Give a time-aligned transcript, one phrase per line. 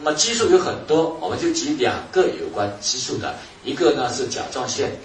[0.00, 4.96] 那么激素有很多，我们就举两个有关激素的，一个呢是甲状腺。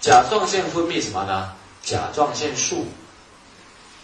[0.00, 1.52] 甲状腺分泌什么呢？
[1.82, 2.86] 甲状腺素。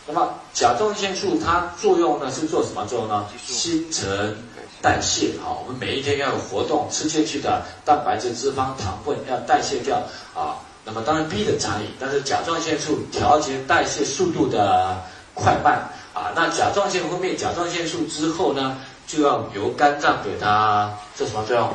[0.07, 3.29] 那么甲状腺素它作用呢是做什么作用呢？
[3.47, 4.37] 新陈
[4.83, 10.03] 代谢啊，我们每一天要有活动，吃进去的蛋白质、脂肪、糖分要代谢掉
[10.35, 10.57] 啊。
[10.85, 14.99] 那么当然 B 的差异，但是甲状腺素调节代谢速度的
[15.35, 15.87] 快慢
[16.21, 16.33] 啊。
[16.37, 18.77] 那甲状腺分泌甲状腺素之后呢，
[19.07, 21.73] 就要由肝脏给它做什么作用？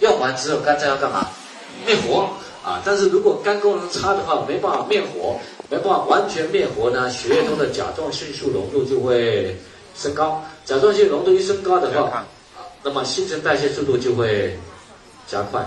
[0.00, 1.26] 用完之后肝脏要干嘛？
[1.84, 2.28] 灭活。
[2.64, 9.56] 啊，但是如果肝功能差的话，没办法灭活，没办法完全灭活呢，血液中的甲状腺素浓度就会
[9.96, 10.44] 升高。
[10.66, 12.26] 甲状腺浓度一升高的话，
[12.82, 14.58] 那么新陈代谢速度就会
[15.26, 15.64] 加快。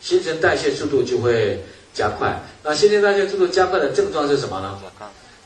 [0.00, 2.38] 新陈代谢速度就会加快。
[2.62, 4.78] 那新陈代谢速度加快的症状是什么呢？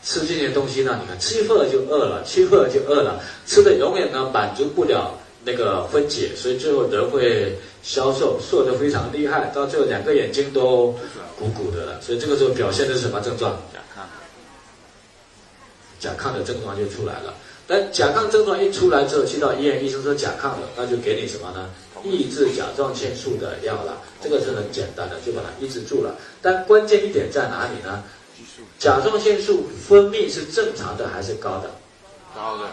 [0.05, 1.01] 吃这些东西呢？
[1.03, 5.19] 你看，吃一会就饿了，吃一会就饿了，吃的永远呢满足不了。
[5.47, 10.95] 那个分解，所以最后人会消瘦，瘦得非常厉害，到最后两个眼睛都
[11.39, 12.01] 鼓鼓的了。
[12.01, 13.53] 所以这个时候表现的是什么症状？
[13.73, 14.01] 甲亢。
[16.01, 17.35] 甲亢的症状就出来了。
[17.67, 21.69] 但甲亢症状一出来之后，去到医院，医生说甲亢了，那就给你什么呢？
[22.03, 24.01] 抑制甲状腺素的药了。
[24.23, 26.15] 这个是很简单的，就把它抑制住了。
[26.41, 28.03] 但关键一点在哪里呢？
[28.79, 31.71] 甲状腺素分泌是正常的还是高的？
[32.35, 32.65] 高的。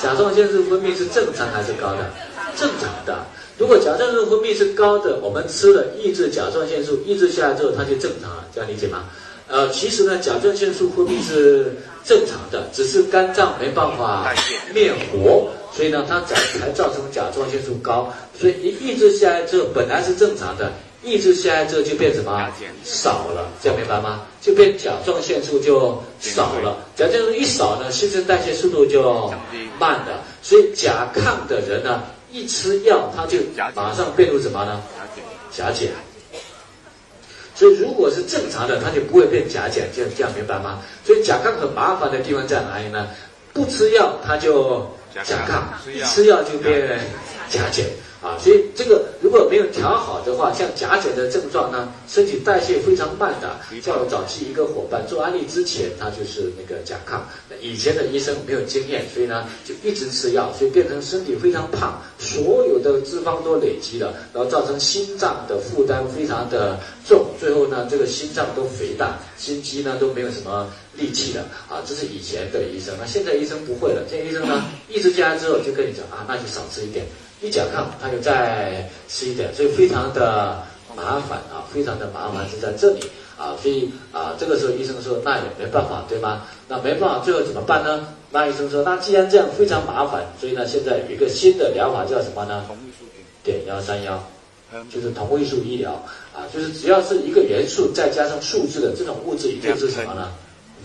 [0.00, 2.10] 甲状腺素分泌是正常还是高的？
[2.56, 3.26] 正常的。
[3.58, 9.04] 如果甲状腺素分泌是高的，我们吃了抑制甲状腺素，抑制下来之后，它就正常了，这样理解吗？
[9.48, 14.32] 呃，其实呢，甲状腺素分泌是正常的，只是肝脏没办法
[14.74, 18.12] 灭活，所以呢，它才才造成甲状腺素高。
[18.38, 20.70] 所以一抑制下来之后，本来是正常的。
[21.02, 22.50] 抑制下来之后就变什么
[22.84, 24.22] 少了，这样明白吗？
[24.40, 29.32] 就变甲状腺素就少了，甲状腺素一少呢，新陈代谢速度就
[29.78, 30.24] 慢了。
[30.42, 33.38] 所以甲亢的人呢，一吃药他就
[33.74, 34.82] 马上变入什么呢？
[35.52, 35.90] 甲减。
[37.54, 40.80] 所以如果是正常的，他就不会变甲减，这样这样明白吗？
[41.04, 43.08] 所以甲亢很麻烦的地方在哪里呢？
[43.52, 47.00] 不吃药他就甲亢，一吃药就变
[47.48, 47.86] 甲减。
[48.20, 53.60] 啊，所以这个如果没有调好的话，像甲减的症状呢，身体代谢非常慢的。
[53.82, 57.20] 像我早期一个伙伴做安利之前，他就是那个甲亢，
[57.60, 71.44] 以前的医生没有经验，所以呢就一直吃药，所以变成身体非常胖，所有的脂肪都累积了，然后造成心脏的负担非常的重，最后呢这个心脏都肥大，心肌呢都没有什么力气了。
[71.68, 77.04] 啊，这是以前的医生，那现在医生不会了，现在医生呢一直加之后就跟你讲啊，那就少吃一点。
[77.40, 80.60] 一甲亢，他就再吃一点，所以非常的
[80.96, 83.00] 麻烦啊，非常的麻烦是在这里
[83.38, 86.42] 啊，所以啊，这个时候医生说那也没办法，对吗？
[86.66, 88.08] 那没办法，最后怎么办呢？
[88.30, 92.64] 那医生说，那既然这样非常麻烦，所以呢，现在有一个新的疗法叫什么呢？
[92.66, 93.04] 同位素
[93.44, 94.20] 点幺三幺，
[94.92, 95.92] 就是同位素医疗
[96.34, 100.32] 啊，就是只要是一个元素再加上数字的这种物质，一定是什么呢？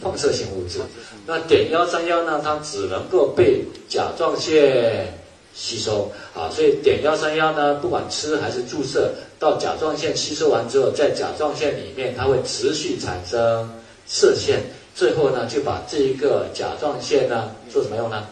[0.01, 0.79] 放射性物质。
[1.25, 5.17] 那碘幺三幺呢，它只能够被甲状腺。
[5.53, 13.69] 吸收啊，所以碘幺三幺呢，不管吃还是注射，到甲状腺吸收完之后，在甲状腺里面，它会持续产生
[14.07, 14.61] 射线，
[14.95, 18.25] 最后呢，就把这一个甲状腺呢做什么用呢？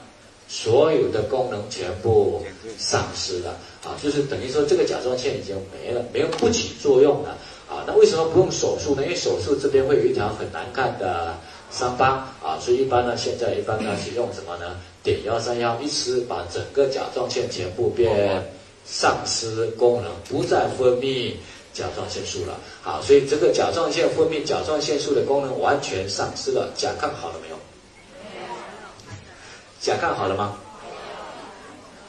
[0.48, 2.44] 所有的功能全部
[2.78, 3.52] 丧失了
[3.86, 7.38] 啊，就是等于说这个甲状腺已经没了，没有不起作用了
[7.70, 7.86] 啊。
[7.88, 9.04] 那为什么不用手术呢？
[9.04, 11.36] 因为手术这边会有一条很难看的
[11.72, 14.76] 伤疤啊，所以一般呢，现在一般呢是用什么呢？
[15.04, 18.44] 碘幺三幺一吃，把整个甲状腺全部变
[18.86, 21.34] 丧失功能，不再分泌
[21.74, 22.60] 甲状腺素了。
[22.84, 26.70] 好，所以这个甲状腺分泌甲状腺素的功能完全丧失了。
[26.76, 27.56] 甲亢好了没有？
[29.80, 30.56] 甲亢好了吗？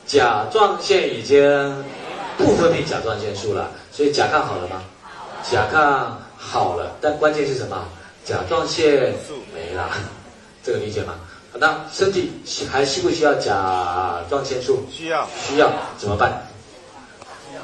[0.04, 1.40] 甲状腺已经
[2.36, 4.82] 不分泌甲状腺素了，所以甲亢好了吗？
[5.50, 7.88] 甲亢好了，但关键是什么？
[8.24, 9.14] 甲状腺
[9.54, 9.88] 没了，
[10.62, 11.14] 这个理解吗？
[11.54, 12.30] 那身体
[12.70, 14.80] 还需不需要甲状腺素？
[14.90, 15.28] 需要。
[15.46, 16.48] 需要怎么办？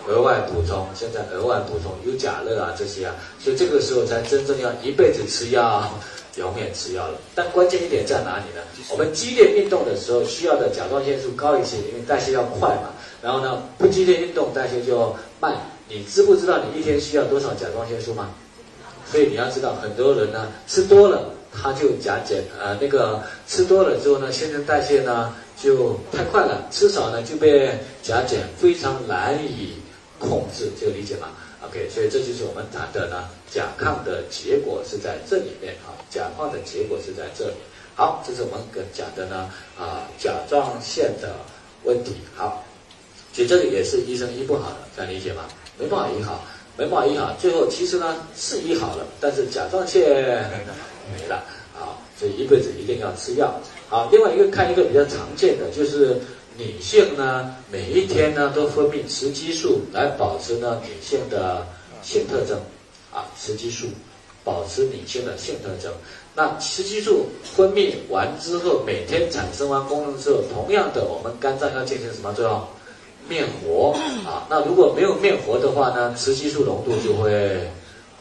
[0.06, 0.86] 额外补充。
[0.94, 5.90] 现在额外补充有甲乐啊这些啊，所以这个时候才真正要一辈子吃药，
[6.36, 7.18] 永远吃药了。
[7.34, 8.62] 但关键一点在哪里呢？
[8.90, 12.90] 我们激烈运动的时候需要的甲状腺素高一些，因为代谢要快嘛。
[13.22, 15.56] 然后呢，不激烈运动代谢就慢。
[15.88, 18.30] 你知不知道你一天需要多少甲状腺素吗？
[19.10, 21.34] 所以你要知道，很多人呢吃多了。
[21.52, 29.74] 它就甲减，呃，那个吃多了之后呢，新陈代谢呢就太快了，吃少呢就被甲减，非常难以
[30.18, 31.28] 控制，这个理解吗
[31.66, 37.54] ？OK，所以这就是我们谈的呢，甲亢的结果是在这里面啊，甲亢的结果是在这里。
[37.94, 41.34] 好，这是我们跟讲的呢啊甲状腺的
[41.84, 42.16] 问题。
[42.36, 42.64] 好，
[43.32, 45.44] 其实这里也是医生医不好的，这样理解吗？
[45.76, 46.44] 没办法医好，
[46.78, 50.00] 没办法医好，最后其实呢是医好了，但是甲状腺
[51.12, 51.44] 没了
[51.76, 53.52] 啊，所以一辈子一定要吃药。
[53.88, 56.16] 好，另外一个看一个比较常见的就是。
[56.60, 61.64] 女性呢，每一天呢都分泌雌激素来保持呢女性的
[62.02, 62.58] 性特征，
[63.12, 63.86] 啊，雌激素
[64.42, 65.92] 保持女性的性特征。
[66.34, 72.60] 那雌激素分泌完之后，每天产生完功能之后，同样的，我们肝脏要进行什么作用？
[73.28, 73.92] 灭活
[74.26, 74.46] 啊。
[74.48, 77.70] 那如果没有灭活的话呢，雌激素浓度就会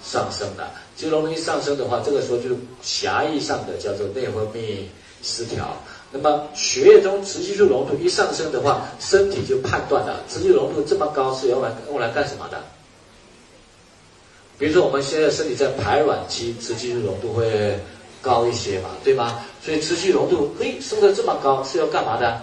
[0.04, 0.72] 上升了。
[0.96, 2.50] 激素浓度一上升的话，这个时候就
[2.82, 4.84] 狭义上的叫做内分泌
[5.24, 5.76] 失调。
[6.12, 12.58] 那么血液中雌激素浓度一上升的话，身体就判断了雌激素浓度这么高是用来用来干什么的？
[14.58, 17.78] 比如说我们现在身体在排卵期，雌激素浓度会
[18.22, 19.40] 高一些嘛，对吗？
[19.64, 22.42] 所以雌激素浓度嘿升得这么高是要干嘛的？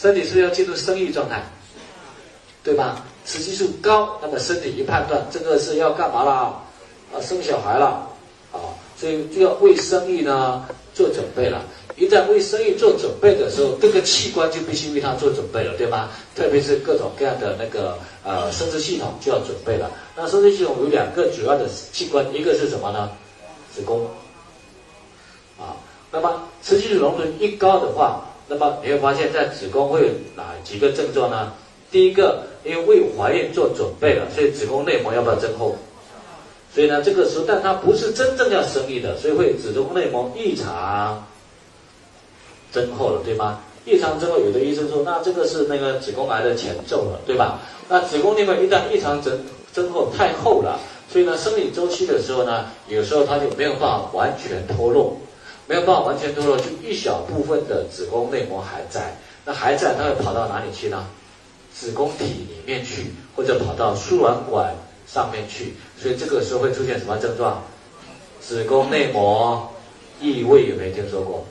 [0.00, 1.42] 身体是要进入生育状态，
[2.64, 3.04] 对吧？
[3.26, 6.62] 雌激素高，那么身体一判断这个是要干嘛啦？
[7.12, 8.08] 啊，生小孩了，
[8.50, 8.58] 啊。
[8.96, 11.62] 所以就要为生育呢做准备了。
[11.96, 16.08] 一旦为生育做准备的时候，各个器官就必须为它做准备了，对吗？
[16.34, 19.90] 特别是各种各样的那个呃生殖系统就要准备了。
[20.16, 23.10] 那生殖系统有两个主要的器官，一个是什么呢？
[23.74, 24.06] 子宫。
[25.58, 25.76] 啊，
[26.10, 30.06] 那么雌激素浓度一高的话，那么你会发现在子宫会有
[30.36, 31.52] 哪几个症状呢？
[31.88, 35.76] 第一个，因为为怀孕做准备了，所以子宫内膜要不要增厚？
[36.74, 41.24] 所以呢，这个时候，但它不是真正要生育的，所以会子宫内膜异常
[42.72, 43.60] 增厚了，对吗？
[43.84, 47.60] 异常增厚，有的医生说，那这个是那个子宫癌的前奏了，对吧？
[47.88, 49.40] 那子宫内膜一旦异常增
[49.72, 55.16] 增厚太厚了，所以呢，生理周期的时候呢，有时候它就没有办法完全脱落，
[55.70, 61.06] 没有办法完全脱落，就一小部分的子宫内膜还在，那还在，它会跑到哪里去呢？
[61.72, 64.74] 子宫体里面去，或者跑到输卵管。
[65.06, 67.64] 上面去，所以这个时候会出现什么症状？
[68.40, 69.68] 子宫内膜
[70.20, 71.44] 异位有没有听说过？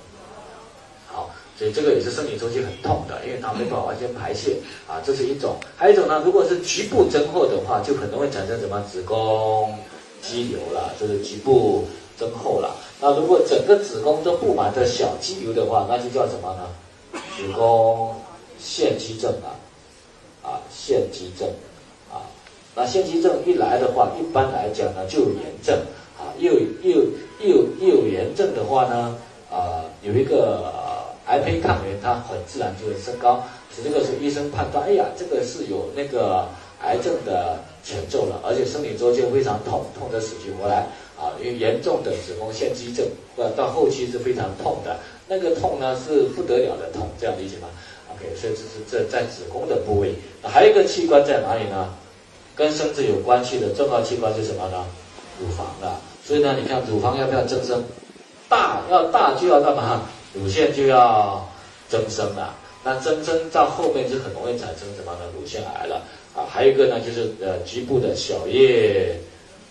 [1.07, 5.57] 好，所以这个也是生理周期很痛的，因为它没办法完全排泄啊，这是一种。
[5.75, 9.77] 还有一种呢，如果是局部增厚的话，就很容易产生什么子宫
[10.21, 11.85] 肌瘤了，就是局部
[12.19, 12.75] 增厚了。
[12.99, 16.67] 那如果整个子宫都布满着小肌瘤的话，那就叫什么呢？
[17.37, 18.13] 子宫
[18.59, 19.55] 腺肌症啊，
[20.43, 21.47] 啊，腺肌症。
[22.11, 22.19] 啊
[22.75, 25.77] 那腺肌症一来的话，一般来讲呢就有炎症
[26.17, 27.05] 啊，又又
[27.39, 29.17] 又又有炎症的话呢，
[29.51, 30.71] 啊有一个
[31.25, 33.43] 癌胚抗原，它很自然就会升高。
[33.71, 36.47] 所以这个时候医生判断，哎呀，这个是有那个
[36.81, 40.87] 癌症的前奏了，而且生理周期非常痛，痛得死去活来。
[41.41, 43.05] 因为严重的子宫腺肌症，
[43.35, 44.97] 或者，到后期是非常痛的，
[45.27, 47.67] 那个痛呢是不得了的痛，这样理解吗
[48.11, 50.13] ？OK，所以这是这在子宫的部位。
[50.43, 51.93] 还有一个器官在哪里呢？
[52.55, 54.85] 跟生殖有关系的重要器官是什么呢？
[55.39, 55.95] 乳房的。
[56.25, 57.81] 所以呢，你看乳房要不要增生？
[58.49, 60.01] 大要大就要干嘛？
[60.33, 61.47] 乳腺就要
[61.87, 62.53] 增生了。
[62.83, 65.19] 那增生到后面就很容易产生什么呢？
[65.39, 66.03] 乳腺癌了。
[66.35, 69.15] 啊，还有一个呢，就是呃局部的小叶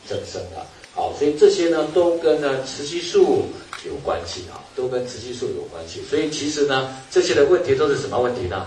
[0.06, 0.66] 增生了。
[0.98, 3.44] 好，所以这些呢都跟呢雌激素
[3.86, 6.02] 有关系啊，都跟雌激素有关系。
[6.02, 8.66] 所以其实呢，这些的问题都是什么问题呢？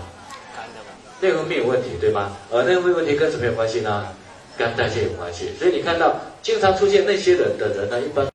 [1.20, 2.34] 内分泌有问题，对吗？
[2.50, 4.08] 而内分泌问题跟什么有关系呢？
[4.56, 5.50] 肝代谢有关系。
[5.58, 8.26] 所以你看到经常出现那些人的人呢，一般。